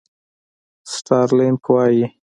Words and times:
سټارلېنک 0.93 1.63
وایي. 1.71 2.05